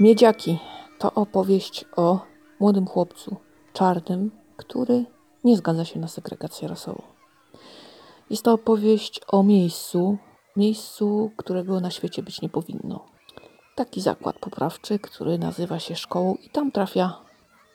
Miedziaki 0.00 0.58
to 0.98 1.14
opowieść 1.14 1.84
o 1.96 2.20
młodym 2.60 2.86
chłopcu 2.86 3.36
czarnym, 3.72 4.30
który 4.56 5.04
nie 5.44 5.56
zgadza 5.56 5.84
się 5.84 6.00
na 6.00 6.08
segregację 6.08 6.68
rasową. 6.68 7.02
Jest 8.30 8.42
to 8.42 8.52
opowieść 8.52 9.20
o 9.28 9.42
miejscu, 9.42 10.18
miejscu, 10.56 11.30
którego 11.36 11.80
na 11.80 11.90
świecie 11.90 12.22
być 12.22 12.42
nie 12.42 12.48
powinno. 12.48 13.04
Taki 13.74 14.00
zakład 14.00 14.38
poprawczy, 14.38 14.98
który 14.98 15.38
nazywa 15.38 15.78
się 15.78 15.96
szkołą 15.96 16.34
i 16.34 16.50
tam 16.50 16.72
trafia 16.72 17.20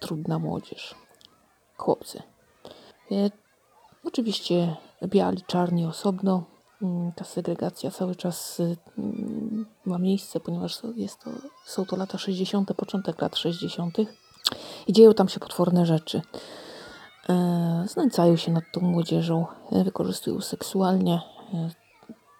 trudna 0.00 0.38
młodzież. 0.38 0.94
Chłopcy. 1.76 2.22
E, 3.10 3.30
oczywiście 4.04 4.76
biali, 5.04 5.42
czarni 5.46 5.86
osobno. 5.86 6.51
Ta 7.16 7.24
segregacja 7.24 7.90
cały 7.90 8.16
czas 8.16 8.62
mm, 8.98 9.66
ma 9.84 9.98
miejsce, 9.98 10.40
ponieważ 10.40 10.78
jest 10.96 11.18
to, 11.24 11.30
są 11.64 11.84
to 11.84 11.96
lata 11.96 12.18
60., 12.18 12.74
początek 12.74 13.22
lat 13.22 13.36
60. 13.36 13.96
i 14.86 14.92
dzieją 14.92 15.14
tam 15.14 15.28
się 15.28 15.40
potworne 15.40 15.86
rzeczy. 15.86 16.22
E, 17.28 17.84
znęcają 17.88 18.36
się 18.36 18.52
nad 18.52 18.64
tą 18.72 18.80
młodzieżą, 18.80 19.46
e, 19.72 19.84
wykorzystują 19.84 20.40
seksualnie, 20.40 21.20
e, 21.54 21.70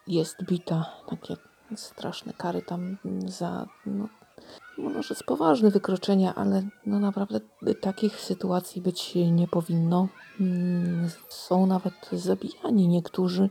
jest 0.06 0.44
bita, 0.44 0.92
takie 1.08 1.36
straszne 1.76 2.32
kary 2.32 2.62
tam 2.62 2.98
za, 3.26 3.66
no 3.86 4.08
może 4.90 5.14
z 5.14 5.22
poważne 5.22 5.70
wykroczenia, 5.70 6.34
ale 6.34 6.62
no 6.86 6.98
naprawdę 6.98 7.40
takich 7.80 8.20
sytuacji 8.20 8.82
być 8.82 9.14
nie 9.14 9.48
powinno. 9.48 10.08
Mm, 10.40 11.10
są 11.28 11.66
nawet 11.66 11.94
zabijani 12.12 12.88
niektórzy, 12.88 13.50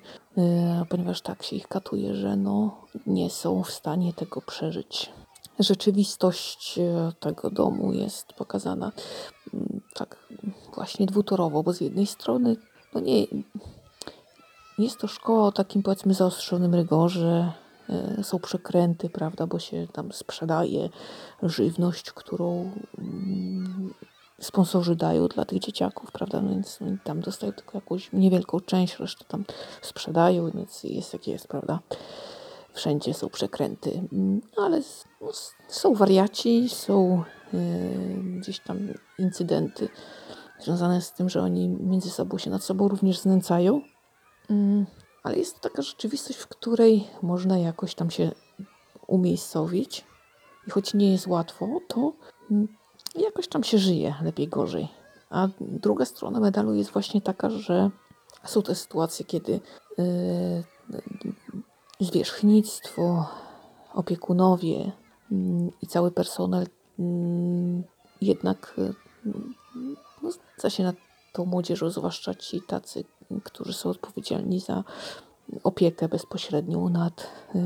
ponieważ 0.89 1.21
tak 1.21 1.43
się 1.43 1.55
ich 1.55 1.67
katuje, 1.67 2.15
że 2.15 2.35
no 2.35 2.81
nie 3.05 3.29
są 3.29 3.63
w 3.63 3.71
stanie 3.71 4.13
tego 4.13 4.41
przeżyć. 4.41 5.11
Rzeczywistość 5.59 6.79
tego 7.19 7.49
domu 7.49 7.93
jest 7.93 8.33
pokazana 8.33 8.91
mm, 9.53 9.81
tak 9.93 10.17
właśnie 10.75 11.05
dwutorowo, 11.05 11.63
bo 11.63 11.73
z 11.73 11.81
jednej 11.81 12.07
strony 12.07 12.55
no 12.93 13.01
nie, 13.01 13.25
jest 14.77 14.99
to 14.99 15.07
szkoła 15.07 15.47
o 15.47 15.51
takim 15.51 15.83
powiedzmy 15.83 16.13
zaostrzonym 16.13 16.75
rygorze, 16.75 17.29
e, 17.29 17.51
są 18.23 18.39
przekręty, 18.39 19.09
prawda, 19.09 19.47
bo 19.47 19.59
się 19.59 19.87
tam 19.93 20.11
sprzedaje 20.11 20.89
żywność, 21.43 22.11
którą 22.11 22.71
mm, 22.97 23.93
sponsorzy 24.39 24.95
dają 24.95 25.27
dla 25.27 25.45
tych 25.45 25.59
dzieciaków, 25.59 26.11
prawda, 26.11 26.41
no 26.41 26.49
więc 26.49 26.79
tam 27.03 27.21
dostają 27.21 27.53
tylko 27.53 27.77
jakąś 27.77 28.13
niewielką 28.13 28.59
część, 28.59 28.99
resztę 28.99 29.25
tam 29.27 29.45
sprzedają, 29.81 30.51
więc 30.51 30.83
jest 30.83 31.13
jak 31.13 31.27
jest, 31.27 31.47
prawda. 31.47 31.79
Wszędzie 32.73 33.13
są 33.13 33.29
przekręty, 33.29 34.01
mm, 34.13 34.41
ale 34.57 34.81
no, 35.21 35.31
są 35.67 35.93
wariaci, 35.93 36.69
są 36.69 37.23
yy, 37.53 37.59
gdzieś 38.39 38.59
tam 38.59 38.79
incydenty 39.19 39.89
związane 40.63 41.01
z 41.01 41.13
tym, 41.13 41.29
że 41.29 41.41
oni 41.41 41.69
między 41.69 42.09
sobą 42.09 42.37
się 42.37 42.49
nad 42.49 42.63
sobą 42.63 42.87
również 42.87 43.19
znęcają. 43.19 43.81
Mm, 44.49 44.85
ale 45.23 45.37
jest 45.37 45.55
to 45.55 45.69
taka 45.69 45.81
rzeczywistość, 45.81 46.39
w 46.39 46.47
której 46.47 47.07
można 47.21 47.57
jakoś 47.57 47.95
tam 47.95 48.11
się 48.11 48.31
umiejscowić. 49.07 50.05
I 50.67 50.71
choć 50.71 50.93
nie 50.93 51.11
jest 51.11 51.27
łatwo, 51.27 51.79
to 51.87 52.13
mm, 52.51 52.67
jakoś 53.15 53.47
tam 53.47 53.63
się 53.63 53.77
żyje 53.77 54.15
lepiej, 54.23 54.47
gorzej. 54.47 54.87
A 55.29 55.47
druga 55.59 56.05
strona 56.05 56.39
medalu 56.39 56.73
jest 56.73 56.91
właśnie 56.91 57.21
taka, 57.21 57.49
że 57.49 57.89
są 58.43 58.61
te 58.61 58.75
sytuacje, 58.75 59.25
kiedy 59.25 59.59
yy, 59.97 60.63
zwierzchnictwo, 61.99 63.25
opiekunowie 63.93 64.91
yy, 65.31 65.71
i 65.81 65.87
cały 65.87 66.11
personel 66.11 66.67
yy, 66.99 67.05
jednak 68.21 68.73
y, 68.77 68.93
no, 70.23 70.29
za 70.57 70.69
się 70.69 70.83
nad 70.83 70.95
tą 71.33 71.45
młodzieżą, 71.45 71.89
zwłaszcza 71.89 72.35
ci 72.35 72.61
tacy, 72.61 73.03
którzy 73.43 73.73
są 73.73 73.89
odpowiedzialni 73.89 74.59
za 74.59 74.83
opiekę 75.63 76.07
bezpośrednią 76.07 76.89
nad 76.89 77.27
y, 77.55 77.59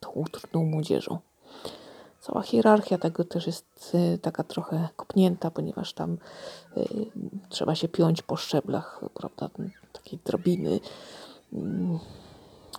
tą 0.00 0.24
trudną 0.32 0.64
młodzieżą. 0.64 1.18
Cała 2.20 2.42
hierarchia 2.42 2.98
tego 2.98 3.24
też 3.24 3.46
jest 3.46 3.94
y, 4.14 4.18
taka 4.18 4.44
trochę 4.44 4.88
kopnięta, 4.96 5.50
ponieważ 5.50 5.92
tam 5.92 6.18
y, 6.76 6.86
trzeba 7.48 7.74
się 7.74 7.88
piąć 7.88 8.22
po 8.22 8.36
szczeblach, 8.36 9.00
prawda, 9.14 9.50
takiej 9.92 10.18
drabiny 10.24 10.80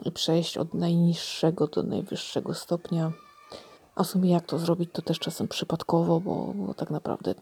i 0.05 0.11
przejść 0.11 0.57
od 0.57 0.73
najniższego 0.73 1.67
do 1.67 1.83
najwyższego 1.83 2.53
stopnia. 2.53 3.11
A 3.95 4.03
w 4.03 4.07
sumie 4.07 4.31
jak 4.31 4.45
to 4.45 4.59
zrobić, 4.59 4.89
to 4.93 5.01
też 5.01 5.19
czasem 5.19 5.47
przypadkowo, 5.47 6.19
bo, 6.19 6.53
bo 6.55 6.73
tak 6.73 6.89
naprawdę 6.89 7.35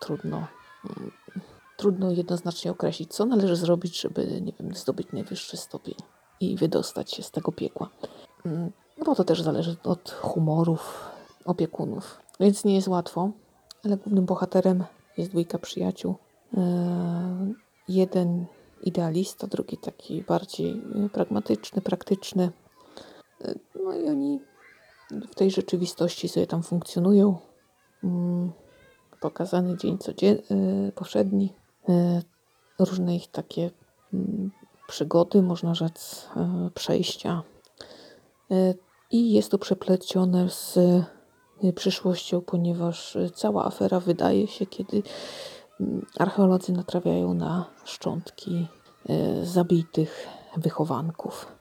trudno 0.00 0.46
trudno 1.76 2.10
jednoznacznie 2.10 2.70
określić, 2.70 3.14
co 3.14 3.26
należy 3.26 3.56
zrobić, 3.56 4.00
żeby, 4.00 4.40
nie 4.40 4.52
wiem, 4.60 4.74
zdobyć 4.74 5.12
najwyższy 5.12 5.56
stopień 5.56 5.94
i 6.40 6.56
wydostać 6.56 7.12
się 7.12 7.22
z 7.22 7.30
tego 7.30 7.52
piekła. 7.52 7.88
Mm, 8.46 8.72
no 8.98 9.04
bo 9.04 9.14
to 9.14 9.24
też 9.24 9.42
zależy 9.42 9.76
od 9.84 10.10
humorów 10.10 11.10
opiekunów, 11.44 12.20
więc 12.40 12.64
nie 12.64 12.74
jest 12.74 12.88
łatwo, 12.88 13.30
ale 13.84 13.96
głównym 13.96 14.24
bohaterem 14.24 14.84
jest 15.16 15.30
dwójka 15.30 15.58
przyjaciół. 15.58 16.14
E, 16.56 17.54
jeden 17.88 18.46
idealista, 18.82 19.46
drugi 19.46 19.76
taki 19.76 20.22
bardziej 20.22 20.82
e, 21.04 21.08
pragmatyczny, 21.08 21.82
praktyczny. 21.82 22.50
E, 23.44 23.54
no 23.84 23.94
i 23.94 24.08
oni 24.08 24.40
w 25.10 25.34
tej 25.34 25.50
rzeczywistości 25.50 26.28
sobie 26.28 26.46
tam 26.46 26.62
funkcjonują. 26.62 27.38
Mm, 28.04 28.52
pokazany 29.20 29.76
dzień 29.76 29.98
codzienny, 29.98 30.92
powszedni, 30.94 31.52
e, 31.52 31.65
różne 32.78 33.16
ich 33.16 33.30
takie 33.30 33.70
mm, 34.14 34.50
przygody, 34.88 35.42
można 35.42 35.74
rzec, 35.74 36.28
e, 36.36 36.70
przejścia. 36.74 37.42
E, 38.50 38.74
I 39.10 39.32
jest 39.32 39.50
to 39.50 39.58
przeplecione 39.58 40.50
z 40.50 40.78
przyszłością, 41.74 42.40
ponieważ 42.40 43.18
cała 43.34 43.64
afera 43.64 44.00
wydaje 44.00 44.46
się, 44.46 44.66
kiedy 44.66 45.02
mm, 45.80 46.06
archeolodzy 46.18 46.72
natrafiają 46.72 47.34
na 47.34 47.64
szczątki 47.84 48.66
zabitych 49.42 50.26
wychowanków 50.56 51.56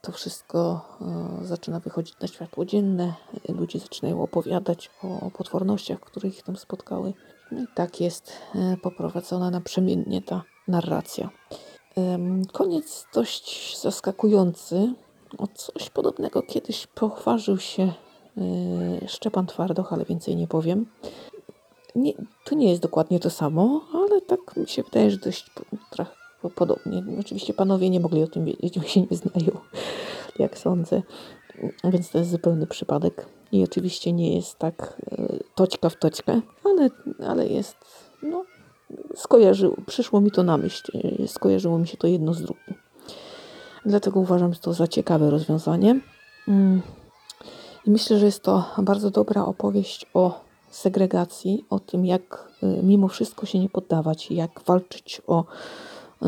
to 0.00 0.12
wszystko 0.12 0.80
e, 1.42 1.46
zaczyna 1.46 1.80
wychodzić 1.80 2.14
na 2.20 2.28
światło 2.28 2.64
dzienne. 2.64 3.14
Ludzie 3.48 3.78
zaczynają 3.78 4.22
opowiadać 4.22 4.90
o 5.02 5.30
potwornościach, 5.30 6.00
które 6.00 6.28
ich 6.28 6.42
tam 6.42 6.56
spotkały. 6.56 7.12
No 7.52 7.62
i 7.62 7.66
tak 7.74 8.00
jest 8.00 8.32
e, 8.54 8.76
poprowadzona 8.82 9.50
naprzemiennie 9.50 10.22
ta 10.22 10.42
narracja. 10.68 11.30
Koniec 12.52 13.06
dość 13.14 13.78
zaskakujący. 13.80 14.94
O 15.38 15.46
coś 15.46 15.90
podobnego 15.90 16.42
kiedyś 16.42 16.86
pochważył 16.86 17.58
się 17.58 17.82
e, 19.02 19.08
Szczepan 19.08 19.46
Twardoch, 19.46 19.92
ale 19.92 20.04
więcej 20.04 20.36
nie 20.36 20.46
powiem. 20.46 20.86
Nie, 21.94 22.12
to 22.44 22.54
nie 22.54 22.70
jest 22.70 22.82
dokładnie 22.82 23.20
to 23.20 23.30
samo, 23.30 23.80
ale 23.94 24.20
tak 24.20 24.56
mi 24.56 24.68
się 24.68 24.82
wydaje, 24.82 25.10
że 25.10 25.16
dość 25.16 25.50
podobnie. 26.54 27.04
Oczywiście 27.20 27.54
panowie 27.54 27.90
nie 27.90 28.00
mogli 28.00 28.22
o 28.22 28.26
tym 28.26 28.44
wiedzieć, 28.44 28.78
bo 28.78 28.84
się 28.84 29.00
nie 29.00 29.16
znają, 29.16 29.60
jak 30.38 30.58
sądzę. 30.58 31.02
Więc 31.84 32.10
to 32.10 32.18
jest 32.18 32.30
zupełny 32.30 32.66
przypadek. 32.66 33.26
I 33.52 33.64
oczywiście 33.64 34.12
nie 34.12 34.36
jest 34.36 34.58
tak 34.58 34.96
e, 35.12 35.38
toćka 35.54 35.88
w 35.88 35.96
toćkę, 35.96 36.40
ale, 36.64 36.90
ale 37.26 37.46
jest, 37.46 37.76
no, 38.22 38.44
skojarzyło, 39.14 39.76
przyszło 39.86 40.20
mi 40.20 40.30
to 40.30 40.42
na 40.42 40.56
myśl, 40.56 40.98
e, 41.22 41.28
skojarzyło 41.28 41.78
mi 41.78 41.88
się 41.88 41.96
to 41.96 42.06
jedno 42.06 42.34
z 42.34 42.42
drugim. 42.42 42.74
Dlatego 43.86 44.20
uważam 44.20 44.52
to 44.54 44.72
za 44.72 44.88
ciekawe 44.88 45.30
rozwiązanie. 45.30 46.00
Mm. 46.48 46.82
I 47.86 47.90
myślę, 47.90 48.18
że 48.18 48.26
jest 48.26 48.42
to 48.42 48.64
bardzo 48.78 49.10
dobra 49.10 49.44
opowieść 49.44 50.06
o 50.14 50.40
segregacji, 50.70 51.64
o 51.70 51.80
tym, 51.80 52.06
jak 52.06 52.48
e, 52.62 52.66
mimo 52.82 53.08
wszystko 53.08 53.46
się 53.46 53.58
nie 53.58 53.68
poddawać, 53.68 54.30
jak 54.30 54.60
walczyć 54.66 55.22
o 55.26 55.44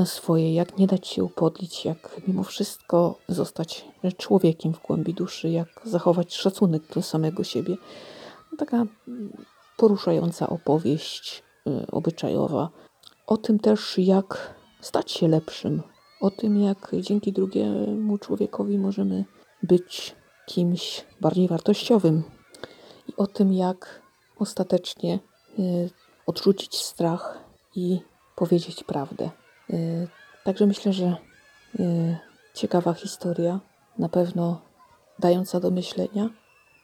swoje, 0.04 0.54
jak 0.54 0.78
nie 0.78 0.86
dać 0.86 1.06
się 1.06 1.24
upodlić, 1.24 1.84
jak 1.84 2.20
mimo 2.28 2.42
wszystko 2.42 3.18
zostać 3.28 3.84
człowiekiem 4.16 4.74
w 4.74 4.82
głębi 4.82 5.14
duszy, 5.14 5.50
jak 5.50 5.68
zachować 5.84 6.34
szacunek 6.34 6.82
do 6.94 7.02
samego 7.02 7.44
siebie. 7.44 7.76
No, 8.52 8.58
taka 8.58 8.86
poruszająca 9.76 10.48
opowieść 10.48 11.42
y, 11.66 11.86
obyczajowa. 11.90 12.70
O 13.26 13.36
tym 13.36 13.58
też, 13.58 13.98
jak 13.98 14.54
stać 14.80 15.12
się 15.12 15.28
lepszym, 15.28 15.82
o 16.20 16.30
tym, 16.30 16.60
jak 16.60 16.92
dzięki 17.00 17.32
drugiemu 17.32 18.18
człowiekowi 18.18 18.78
możemy 18.78 19.24
być 19.62 20.16
kimś 20.46 21.04
bardziej 21.20 21.48
wartościowym 21.48 22.22
i 23.08 23.16
o 23.16 23.26
tym, 23.26 23.52
jak 23.52 24.02
ostatecznie 24.38 25.18
y, 25.58 25.90
odrzucić 26.26 26.76
strach 26.76 27.38
i 27.76 28.00
powiedzieć 28.36 28.84
prawdę. 28.84 29.30
Y, 29.70 30.08
także 30.44 30.66
myślę, 30.66 30.92
że 30.92 31.16
y, 31.80 32.16
ciekawa 32.54 32.92
historia, 32.92 33.60
na 33.98 34.08
pewno 34.08 34.60
dająca 35.18 35.60
do 35.60 35.70
myślenia 35.70 36.30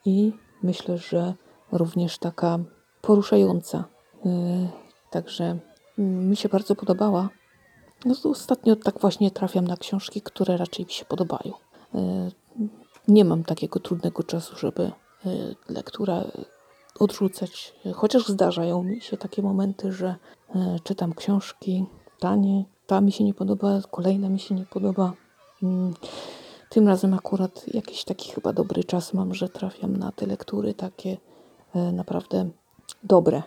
i 0.04 0.32
myślę, 0.62 0.98
że 0.98 1.34
również 1.72 2.18
taka 2.18 2.58
poruszająca. 3.02 3.84
Y, 4.26 4.86
Także 5.10 5.58
mm, 5.98 6.28
mi 6.28 6.36
się 6.36 6.48
bardzo 6.48 6.74
podobała. 6.74 7.28
No 8.04 8.14
ostatnio 8.30 8.76
tak 8.76 9.00
właśnie 9.00 9.30
trafiam 9.30 9.66
na 9.66 9.76
książki, 9.76 10.22
które 10.22 10.56
raczej 10.56 10.84
mi 10.84 10.92
się 10.92 11.04
podobają. 11.04 11.52
Nie 13.08 13.24
mam 13.24 13.44
takiego 13.44 13.80
trudnego 13.80 14.22
czasu, 14.22 14.56
żeby 14.56 14.92
lekturę 15.68 16.24
odrzucać, 16.98 17.74
chociaż 17.94 18.28
zdarzają 18.28 18.82
mi 18.82 19.00
się 19.00 19.16
takie 19.16 19.42
momenty, 19.42 19.92
że 19.92 20.16
czytam 20.84 21.14
książki, 21.14 21.86
ta 22.20 22.36
nie, 22.36 22.64
ta 22.86 23.00
mi 23.00 23.12
się 23.12 23.24
nie 23.24 23.34
podoba, 23.34 23.80
kolejna 23.90 24.28
mi 24.28 24.38
się 24.38 24.54
nie 24.54 24.64
podoba. 24.64 25.12
Mm, 25.62 25.94
Tym 26.68 26.88
razem 26.88 27.14
akurat 27.14 27.74
jakiś 27.74 28.04
taki 28.04 28.30
chyba 28.32 28.52
dobry 28.52 28.84
czas 28.84 29.14
mam, 29.14 29.34
że 29.34 29.48
trafiam 29.48 29.96
na 29.96 30.12
te 30.12 30.26
lektury 30.26 30.74
takie 30.74 31.16
e, 31.74 31.92
naprawdę 31.92 32.50
dobre. 33.04 33.42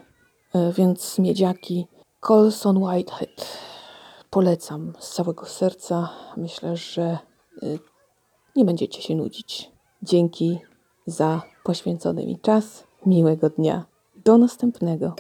E, 0.56 0.74
Więc 0.74 1.20
miedziaki 1.20 1.88
Colson 2.20 2.78
Whitehead 2.84 3.58
polecam 4.30 4.94
z 5.00 5.10
całego 5.14 5.46
serca. 5.46 6.10
Myślę, 6.38 6.78
że 6.78 7.04
e, 7.04 7.18
nie 8.56 8.66
będziecie 8.66 9.02
się 9.02 9.16
nudzić. 9.16 9.72
Dzięki 10.04 10.60
za 11.06 11.42
poświęcony 11.64 12.26
mi 12.26 12.40
czas. 12.40 12.84
Miłego 13.06 13.50
dnia. 13.50 13.86
Do 14.26 14.38
następnego. 14.38 15.16